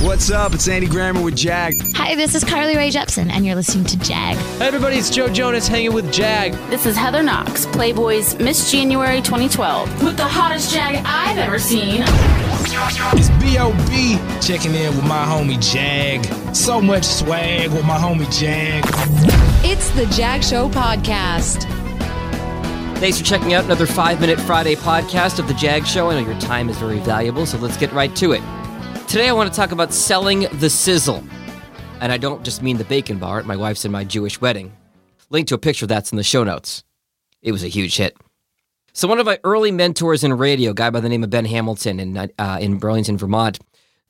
What's 0.00 0.30
up? 0.30 0.52
It's 0.52 0.68
Andy 0.68 0.86
Grammer 0.86 1.22
with 1.22 1.34
Jag. 1.34 1.74
Hi, 1.94 2.14
this 2.14 2.34
is 2.34 2.44
Carly 2.44 2.76
Rae 2.76 2.90
Jepsen, 2.90 3.30
and 3.30 3.46
you're 3.46 3.54
listening 3.54 3.86
to 3.86 3.96
Jag. 3.98 4.36
Hey 4.36 4.66
everybody, 4.66 4.96
it's 4.96 5.08
Joe 5.08 5.28
Jonas 5.28 5.66
hanging 5.66 5.94
with 5.94 6.12
Jag. 6.12 6.52
This 6.68 6.84
is 6.84 6.96
Heather 6.96 7.22
Knox, 7.22 7.64
Playboy's 7.64 8.38
Miss 8.38 8.70
January 8.70 9.22
2012, 9.22 10.04
with 10.04 10.18
the 10.18 10.24
hottest 10.24 10.72
Jag 10.72 10.96
I've 11.06 11.38
ever 11.38 11.58
seen. 11.58 12.02
It's 12.06 13.30
B.O.B. 13.42 14.18
checking 14.46 14.74
in 14.74 14.94
with 14.94 15.04
my 15.04 15.24
homie 15.24 15.58
Jag. 15.60 16.54
So 16.54 16.80
much 16.80 17.04
swag 17.04 17.70
with 17.70 17.86
my 17.86 17.96
homie 17.96 18.30
Jag. 18.38 18.84
It's 19.64 19.88
the 19.92 20.04
Jag 20.14 20.44
Show 20.44 20.68
Podcast. 20.68 21.62
Thanks 22.98 23.18
for 23.18 23.24
checking 23.24 23.54
out 23.54 23.64
another 23.64 23.86
5 23.86 24.20
Minute 24.20 24.40
Friday 24.40 24.74
podcast 24.76 25.38
of 25.38 25.48
The 25.48 25.54
Jag 25.54 25.86
Show. 25.86 26.10
I 26.10 26.20
know 26.20 26.30
your 26.30 26.40
time 26.40 26.68
is 26.68 26.76
very 26.76 26.98
valuable, 26.98 27.46
so 27.46 27.56
let's 27.56 27.78
get 27.78 27.90
right 27.92 28.14
to 28.16 28.32
it. 28.32 28.42
Today 29.08 29.28
I 29.28 29.32
want 29.32 29.48
to 29.48 29.56
talk 29.56 29.70
about 29.70 29.92
selling 29.92 30.48
the 30.54 30.68
sizzle. 30.68 31.22
And 32.00 32.10
I 32.12 32.18
don't 32.18 32.44
just 32.44 32.60
mean 32.60 32.76
the 32.76 32.84
bacon 32.84 33.18
bar 33.18 33.38
at 33.38 33.46
my 33.46 33.54
wife's 33.54 33.84
and 33.84 33.92
my 33.92 34.02
Jewish 34.02 34.40
wedding. 34.40 34.76
Link 35.30 35.46
to 35.48 35.54
a 35.54 35.58
picture 35.58 35.84
of 35.84 35.88
that's 35.88 36.10
in 36.10 36.16
the 36.16 36.24
show 36.24 36.42
notes. 36.42 36.82
It 37.40 37.52
was 37.52 37.62
a 37.62 37.68
huge 37.68 37.96
hit. 37.96 38.16
So 38.92 39.06
one 39.06 39.20
of 39.20 39.26
my 39.26 39.38
early 39.44 39.70
mentors 39.70 40.24
in 40.24 40.32
radio, 40.32 40.72
guy 40.72 40.90
by 40.90 40.98
the 40.98 41.08
name 41.08 41.22
of 41.22 41.30
Ben 41.30 41.44
Hamilton 41.44 42.00
in 42.00 42.16
uh, 42.16 42.58
in 42.60 42.78
Burlington, 42.78 43.16
Vermont, 43.16 43.60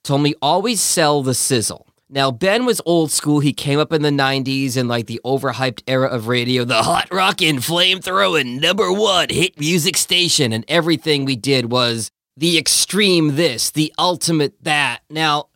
told 0.03 0.23
me 0.23 0.35
always 0.41 0.81
sell 0.81 1.23
the 1.23 1.35
sizzle. 1.35 1.87
Now 2.09 2.31
Ben 2.31 2.65
was 2.65 2.81
old 2.87 3.11
school. 3.11 3.41
He 3.41 3.53
came 3.53 3.79
up 3.79 3.93
in 3.93 4.01
the 4.01 4.11
'90s 4.11 4.79
and 4.79 4.89
like 4.89 5.07
the 5.07 5.21
overhyped 5.27 5.83
era 5.87 6.09
of 6.09 6.27
radio, 6.27 6.65
the 6.65 6.83
hot 6.83 7.09
rockin', 7.13 7.61
flame 7.61 8.01
throwing 8.01 8.61
number 8.61 8.91
one 8.91 9.29
hit 9.29 9.61
music 9.61 9.97
station, 9.99 10.53
and 10.53 10.65
everything 10.69 11.27
we 11.27 11.37
did 11.37 11.71
was 11.71 12.11
the 12.37 12.59
extreme 12.59 13.37
this, 13.37 13.71
the 13.71 13.93
ultimate 13.99 14.63
that. 14.63 15.01
Now, 15.09 15.49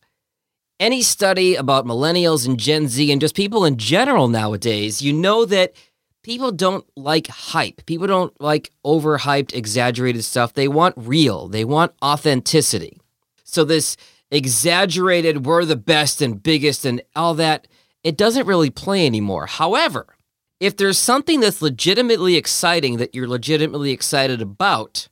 any 0.78 1.02
study 1.02 1.54
about 1.56 1.84
millennials 1.84 2.46
and 2.46 2.58
Gen 2.58 2.88
Z 2.88 3.12
and 3.12 3.20
just 3.20 3.34
people 3.34 3.64
in 3.64 3.76
general 3.76 4.28
nowadays, 4.28 5.02
you 5.02 5.12
know 5.12 5.45
that 5.45 5.74
people 6.22 6.52
don't 6.52 6.87
like 6.96 7.26
hype. 7.26 7.84
People 7.87 8.06
don't 8.06 8.38
like 8.40 8.70
overhyped, 8.84 9.54
exaggerated 9.54 10.24
stuff. 10.24 10.54
They 10.54 10.68
want 10.68 10.95
real, 10.96 11.48
they 11.48 11.64
want 11.64 11.92
authenticity. 12.02 12.98
So, 13.44 13.65
this 13.65 13.96
exaggerated, 14.30 15.44
we're 15.44 15.65
the 15.65 15.76
best 15.76 16.22
and 16.22 16.42
biggest 16.42 16.84
and 16.84 17.02
all 17.15 17.34
that, 17.34 17.66
it 18.02 18.16
doesn't 18.16 18.46
really 18.46 18.70
play 18.70 19.04
anymore. 19.04 19.46
However, 19.46 20.16
if 20.60 20.76
there's 20.76 20.98
something 20.98 21.40
that's 21.40 21.60
legitimately 21.60 22.37
exciting 22.37 22.98
that 22.98 23.15
you're 23.15 23.28
legitimately 23.28 23.90
excited 23.90 24.40
about, 24.40 25.09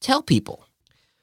tell 0.00 0.22
people. 0.22 0.65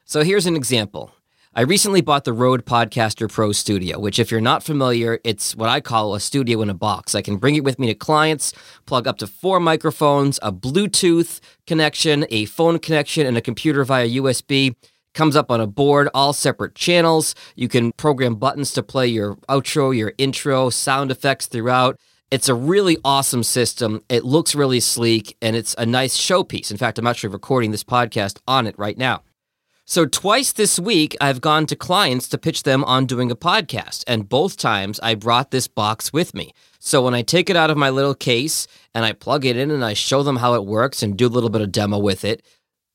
So 0.06 0.22
here's 0.24 0.46
an 0.46 0.56
example. 0.58 1.12
I 1.56 1.62
recently 1.62 2.02
bought 2.02 2.26
the 2.26 2.34
Rode 2.34 2.66
Podcaster 2.66 3.32
Pro 3.32 3.54
Studio, 3.54 4.00
which, 4.00 4.20
if 4.20 4.32
you're 4.32 4.42
not 4.42 4.64
familiar, 4.64 5.20
it's 5.24 5.56
what 5.56 5.70
I 5.70 5.80
call 5.80 6.14
a 6.14 6.20
studio 6.20 6.62
in 6.62 6.70
a 6.70 6.74
box. 6.74 7.16
I 7.16 7.22
can 7.22 7.38
bring 7.38 7.56
it 7.56 7.64
with 7.64 7.80
me 7.80 7.88
to 7.88 7.94
clients, 7.94 8.54
plug 8.86 9.08
up 9.08 9.18
to 9.20 9.28
four 9.28 9.62
microphones, 9.62 10.40
a 10.42 10.52
Bluetooth 10.52 11.40
connection, 11.68 12.26
a 12.32 12.46
phone 12.46 12.80
connection, 12.80 13.26
and 13.26 13.38
a 13.38 13.42
computer 13.42 13.86
via 13.86 14.10
USB. 14.10 14.76
Comes 15.14 15.36
up 15.38 15.50
on 15.50 15.62
a 15.62 15.68
board, 15.68 16.10
all 16.14 16.34
separate 16.34 16.76
channels. 16.76 17.34
You 17.56 17.70
can 17.70 17.94
program 17.94 18.36
buttons 18.36 18.74
to 18.74 18.84
play 18.84 19.08
your 19.08 19.36
outro, 19.48 19.96
your 19.96 20.14
intro, 20.18 20.70
sound 20.70 21.12
effects 21.12 21.46
throughout. 21.46 21.98
It's 22.30 22.50
a 22.50 22.56
really 22.56 22.98
awesome 23.06 23.44
system. 23.44 24.04
It 24.10 24.26
looks 24.26 24.54
really 24.54 24.82
sleek, 24.82 25.38
and 25.42 25.56
it's 25.56 25.76
a 25.78 25.86
nice 25.86 26.18
showpiece. 26.18 26.72
In 26.72 26.78
fact, 26.78 26.98
I'm 26.98 27.08
actually 27.08 27.30
recording 27.30 27.72
this 27.72 27.84
podcast 27.86 28.40
on 28.48 28.68
it 28.68 28.78
right 28.78 28.98
now. 28.98 29.22
So, 29.86 30.06
twice 30.06 30.54
this 30.54 30.80
week, 30.80 31.18
I've 31.20 31.42
gone 31.42 31.66
to 31.66 31.76
clients 31.76 32.30
to 32.30 32.38
pitch 32.38 32.64
them 32.64 32.86
on 32.86 33.06
doing 33.06 33.30
a 33.30 33.36
podcast. 33.36 34.06
And 34.08 34.30
both 34.30 34.56
times 34.56 34.98
I 35.04 35.14
brought 35.14 35.52
this 35.52 35.68
box 35.68 36.14
with 36.14 36.34
me. 36.34 36.54
So, 36.80 37.04
when 37.04 37.14
I 37.14 37.22
take 37.22 37.50
it 37.50 37.58
out 37.58 37.70
of 37.70 37.76
my 37.76 37.90
little 37.90 38.16
case 38.16 38.66
and 38.96 39.04
I 39.04 39.12
plug 39.12 39.44
it 39.44 39.58
in 39.58 39.70
and 39.72 39.84
I 39.84 39.94
show 39.94 40.24
them 40.24 40.38
how 40.38 40.54
it 40.54 40.66
works 40.66 41.04
and 41.04 41.18
do 41.18 41.28
a 41.28 41.36
little 41.36 41.50
bit 41.50 41.62
of 41.62 41.74
demo 41.74 41.98
with 41.98 42.24
it, 42.24 42.46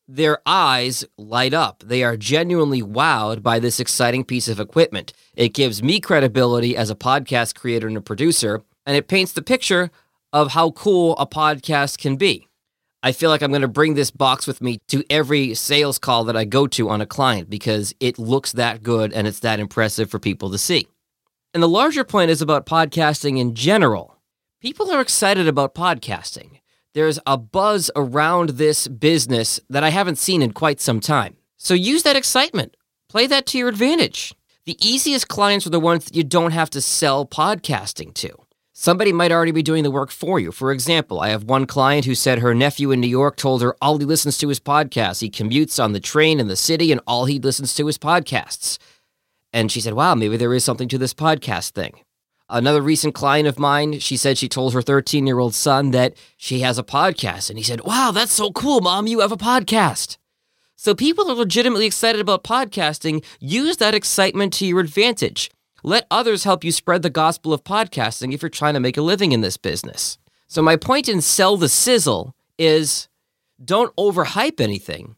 their 0.09 0.38
eyes 0.47 1.04
light 1.19 1.53
up. 1.53 1.84
They 1.87 2.03
are 2.03 2.16
genuinely 2.16 2.81
wowed 2.81 3.43
by 3.43 3.59
this 3.59 3.78
exciting 3.78 4.25
piece 4.25 4.48
of 4.48 4.59
equipment. 4.59 5.12
It 5.37 5.53
gives 5.53 5.82
me 5.82 6.00
credibility 6.00 6.75
as 6.75 6.88
a 6.88 6.94
podcast 6.94 7.54
creator 7.54 7.87
and 7.87 7.98
a 7.98 8.00
producer, 8.00 8.62
and 8.87 8.97
it 8.97 9.09
paints 9.09 9.32
the 9.32 9.43
picture 9.43 9.91
of 10.32 10.53
how 10.53 10.71
cool 10.71 11.15
a 11.19 11.27
podcast 11.27 11.98
can 11.98 12.16
be. 12.16 12.47
I 13.03 13.12
feel 13.12 13.31
like 13.31 13.42
I'm 13.42 13.50
going 13.53 13.62
to 13.62 13.69
bring 13.69 13.94
this 13.94 14.10
box 14.10 14.47
with 14.47 14.60
me 14.60 14.81
to 14.88 15.04
every 15.09 15.54
sales 15.54 15.98
call 15.98 16.25
that 16.25 16.36
I 16.36 16.44
go 16.44 16.66
to 16.66 16.88
on 16.88 17.00
a 17.00 17.06
client 17.06 17.48
because 17.48 17.94
it 18.00 18.19
looks 18.19 18.53
that 18.53 18.82
good 18.82 19.12
and 19.12 19.26
it's 19.26 19.38
that 19.41 19.60
impressive 19.60 20.10
for 20.10 20.19
people 20.19 20.50
to 20.50 20.59
see. 20.59 20.88
And 21.54 21.62
the 21.62 21.69
larger 21.69 22.03
point 22.03 22.31
is 22.32 22.42
about 22.42 22.66
podcasting 22.66 23.38
in 23.38 23.54
general. 23.54 24.19
People 24.60 24.91
are 24.91 25.00
excited 25.00 25.47
about 25.47 25.76
podcasting. 25.76 26.60
There's 26.92 27.20
a 27.25 27.38
buzz 27.38 27.88
around 27.94 28.50
this 28.50 28.88
business 28.88 29.60
that 29.70 29.84
I 29.84 29.91
haven't 29.91 30.19
seen 30.19 30.42
in 30.42 30.53
quite 30.53 30.80
some 30.80 30.98
time. 30.98 31.36
So 31.56 31.75
use 31.75 32.03
that 32.03 32.16
excitement, 32.16 32.76
play 33.09 33.28
that 33.28 33.47
to 33.47 33.59
your 33.59 33.69
advantage. 33.69 34.34
The 34.66 34.76
easiest 34.84 35.28
clients 35.28 35.66
are 35.69 35.70
the 35.70 35.78
ones 35.78 36.06
that 36.06 36.16
you 36.16 36.25
don't 36.25 36.50
have 36.50 36.70
to 36.70 36.80
sell 36.80 37.25
podcasting 37.25 38.12
to. 38.15 38.36
Somebody 38.81 39.12
might 39.12 39.33
already 39.33 39.50
be 39.50 39.65
doing 39.65 39.83
the 39.83 39.91
work 39.91 40.09
for 40.09 40.39
you. 40.39 40.53
For 40.53 40.71
example, 40.71 41.19
I 41.19 41.31
have 41.31 41.43
one 41.43 41.66
client 41.66 42.05
who 42.05 42.15
said 42.15 42.39
her 42.39 42.55
nephew 42.55 42.93
in 42.93 43.00
New 43.00 43.09
York 43.09 43.34
told 43.34 43.61
her 43.61 43.75
all 43.83 43.99
he 43.99 44.05
listens 44.05 44.39
to 44.39 44.50
is 44.50 44.61
podcasts. 44.61 45.21
He 45.21 45.28
commutes 45.28 45.83
on 45.83 45.94
the 45.94 45.99
train 45.99 46.39
in 46.39 46.47
the 46.47 46.55
city 46.55 46.93
and 46.93 47.00
all 47.05 47.25
he 47.25 47.41
listens 47.41 47.75
to 47.75 47.89
is 47.89 47.99
podcasts. 47.99 48.78
And 49.53 49.72
she 49.72 49.81
said, 49.81 49.94
wow, 49.94 50.15
maybe 50.15 50.37
there 50.37 50.55
is 50.55 50.62
something 50.62 50.87
to 50.91 50.97
this 50.97 51.12
podcast 51.12 51.71
thing. 51.71 51.93
Another 52.49 52.81
recent 52.81 53.16
client 53.16 53.49
of 53.49 53.59
mine, 53.59 53.99
she 53.99 54.16
said 54.16 54.39
she 54.39 54.49
told 54.49 54.75
her 54.75 54.81
13 54.81 55.27
year 55.27 55.41
old 55.41 55.56
son 55.56 55.91
that 55.91 56.15
she 56.37 56.60
has 56.60 56.78
a 56.78 56.84
podcast. 56.84 57.50
And 57.50 57.59
he 57.59 57.65
said, 57.65 57.81
wow, 57.81 58.12
that's 58.15 58.33
so 58.33 58.53
cool, 58.53 58.81
mom, 58.81 59.09
you 59.09 59.19
have 59.19 59.33
a 59.33 59.37
podcast. 59.37 60.19
So 60.77 60.95
people 60.95 61.28
are 61.28 61.34
legitimately 61.34 61.87
excited 61.87 62.21
about 62.21 62.45
podcasting. 62.45 63.25
Use 63.41 63.78
that 63.78 63.97
excitement 63.97 64.53
to 64.53 64.66
your 64.66 64.78
advantage. 64.78 65.50
Let 65.83 66.06
others 66.11 66.44
help 66.44 66.65
you 66.65 66.72
spread 66.72 67.03
the 67.03 67.11
gospel 67.11 67.53
of 67.53 67.62
podcasting 67.62 68.34
if 68.34 68.43
you're 68.43 68.49
trying 68.49 68.75
to 68.75 68.81
make 68.81 68.97
a 68.97 69.03
living 69.03 69.33
in 69.33 69.43
this 69.43 69.56
business. 69.56 70.19
So, 70.49 70.61
my 70.61 70.77
point 70.77 71.09
in 71.09 71.21
sell 71.21 71.56
the 71.56 71.69
sizzle 71.69 72.34
is 72.59 73.09
don't 73.65 73.94
overhype 73.97 74.61
anything, 74.61 75.16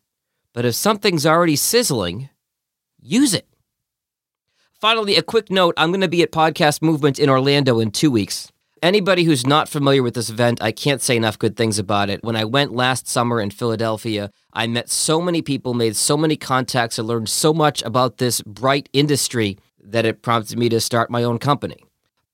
but 0.52 0.64
if 0.64 0.74
something's 0.74 1.24
already 1.24 1.56
sizzling, 1.56 2.28
use 3.00 3.32
it. 3.32 3.46
Finally, 4.72 5.16
a 5.16 5.22
quick 5.22 5.50
note 5.50 5.74
I'm 5.76 5.90
going 5.90 6.00
to 6.00 6.08
be 6.08 6.22
at 6.22 6.32
Podcast 6.32 6.82
Movement 6.82 7.18
in 7.18 7.30
Orlando 7.30 7.80
in 7.80 7.90
two 7.90 8.10
weeks. 8.10 8.50
Anybody 8.82 9.24
who's 9.24 9.46
not 9.46 9.68
familiar 9.68 10.02
with 10.02 10.14
this 10.14 10.30
event, 10.30 10.62
I 10.62 10.72
can't 10.72 11.02
say 11.02 11.14
enough 11.14 11.38
good 11.38 11.54
things 11.54 11.78
about 11.78 12.08
it. 12.08 12.24
When 12.24 12.34
I 12.34 12.44
went 12.46 12.72
last 12.72 13.06
summer 13.06 13.38
in 13.40 13.50
Philadelphia, 13.50 14.30
I 14.54 14.66
met 14.66 14.88
so 14.88 15.20
many 15.20 15.42
people, 15.42 15.74
made 15.74 15.96
so 15.96 16.16
many 16.16 16.36
contacts, 16.36 16.98
I 16.98 17.02
learned 17.02 17.28
so 17.28 17.52
much 17.52 17.82
about 17.82 18.16
this 18.16 18.40
bright 18.42 18.88
industry 18.94 19.58
that 19.82 20.04
it 20.04 20.22
prompted 20.22 20.58
me 20.58 20.68
to 20.68 20.80
start 20.80 21.10
my 21.10 21.22
own 21.22 21.38
company. 21.38 21.84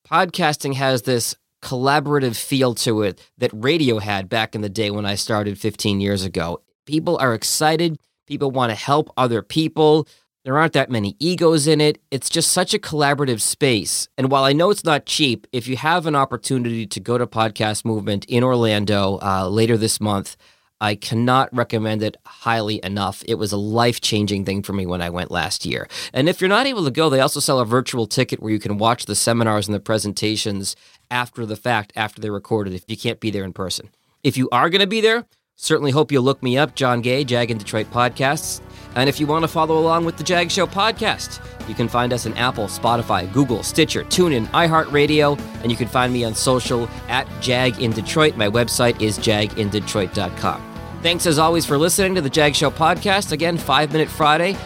Podcasting 0.09 0.75
has 0.75 1.03
this 1.03 1.35
collaborative 1.63 2.37
feel 2.37 2.75
to 2.75 3.03
it 3.03 3.21
that 3.39 3.51
radio 3.53 3.99
had 3.99 4.29
back 4.29 4.55
in 4.55 4.61
the 4.61 4.69
day 4.69 4.91
when 4.91 5.07
I 5.07 5.15
started 5.15 5.59
15 5.59 6.01
years 6.01 6.23
ago. 6.25 6.63
People 6.85 7.17
are 7.19 7.35
excited, 7.35 7.99
people 8.27 8.51
want 8.51 8.71
to 8.71 8.77
help 8.77 9.11
other 9.17 9.43
people. 9.43 10.07
There 10.45 10.57
aren't 10.57 10.75
that 10.75 10.93
many 10.93 11.17
egos 11.19 11.67
in 11.67 11.81
it. 11.81 12.01
It's 12.13 12.29
just 12.29 12.53
such 12.53 12.73
a 12.73 12.79
collaborative 12.79 13.41
space. 13.41 14.07
And 14.17 14.31
while 14.31 14.45
I 14.45 14.53
know 14.53 14.71
it's 14.71 14.85
not 14.85 15.05
cheap, 15.05 15.45
if 15.51 15.67
you 15.67 15.77
have 15.77 16.07
an 16.07 16.15
opportunity 16.15 16.87
to 16.87 17.01
go 17.01 17.19
to 17.19 17.27
Podcast 17.27 17.85
Movement 17.85 18.25
in 18.27 18.45
Orlando 18.45 19.19
uh, 19.21 19.49
later 19.49 19.77
this 19.77 20.01
month, 20.01 20.37
I 20.81 20.95
cannot 20.95 21.55
recommend 21.57 22.03
it 22.03 22.17
highly 22.27 22.81
enough. 22.83 23.23
It 23.27 23.37
was 23.37 23.53
a 23.53 23.57
life 23.57 24.01
changing 24.01 24.45
thing 24.45 24.63
for 24.63 24.75
me 24.75 24.85
when 24.85 25.01
I 25.01 25.09
went 25.09 25.31
last 25.31 25.65
year. 25.65 25.89
And 26.13 26.29
if 26.29 26.41
you're 26.41 26.49
not 26.49 26.67
able 26.67 26.85
to 26.85 26.91
go, 26.91 27.09
they 27.09 27.21
also 27.21 27.41
sell 27.41 27.61
a 27.61 27.65
virtual 27.65 28.07
ticket 28.07 28.41
where 28.41 28.53
you 28.53 28.59
can 28.59 28.77
watch 28.77 29.07
the 29.07 29.15
seminars 29.15 29.69
and 29.69 29.75
the 29.75 29.81
presentations 29.81 30.77
after 31.11 31.47
the 31.47 31.57
fact, 31.57 31.93
after 31.97 32.21
they're 32.21 32.33
recorded, 32.33 32.75
if 32.75 32.85
you 32.89 32.97
can't 32.97 33.21
be 33.21 33.31
there 33.31 33.45
in 33.45 33.53
person. 33.53 33.89
If 34.23 34.37
you 34.37 34.49
are 34.51 34.69
going 34.69 34.81
to 34.81 34.87
be 34.87 35.01
there, 35.01 35.25
certainly 35.57 35.91
hope 35.91 36.13
you'll 36.13 36.23
look 36.23 36.43
me 36.43 36.57
up, 36.57 36.75
John 36.75 37.01
Gay, 37.01 37.25
Jag 37.25 37.51
in 37.51 37.59
Detroit 37.59 37.91
Podcasts. 37.91 38.61
And 38.95 39.09
if 39.09 39.21
you 39.21 39.27
want 39.27 39.43
to 39.43 39.49
follow 39.49 39.79
along 39.79 40.05
with 40.05 40.17
the 40.17 40.25
Jag 40.25 40.51
Show 40.51 40.67
podcast, 40.67 41.41
you 41.69 41.75
can 41.75 41.89
find 41.89 42.13
us 42.13 42.25
on 42.27 42.33
Apple, 42.35 42.67
Spotify, 42.67 43.31
Google, 43.33 43.63
Stitcher, 43.63 44.05
TuneIn, 44.05 44.47
iHeartRadio, 44.49 45.39
and 45.63 45.71
you 45.71 45.77
can 45.77 45.89
find 45.89 46.13
me 46.13 46.25
on 46.25 46.35
social 46.35 46.89
at 47.09 47.27
Jag 47.41 47.81
in 47.81 47.91
Detroit. 47.91 48.37
My 48.37 48.49
website 48.49 49.01
is 49.03 49.19
jagindetroit.com. 49.19 50.73
Thanks 51.03 51.27
as 51.27 51.39
always 51.39 51.67
for 51.67 51.77
listening 51.77 52.15
to 52.15 52.21
the 52.21 52.31
Jag 52.31 52.55
Show 52.55 52.71
podcast. 52.71 53.33
Again, 53.33 53.59
5 53.59 53.93
Minute 53.93 54.09
Friday. 54.09 54.57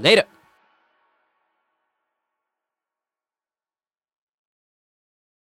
Later. 0.00 0.24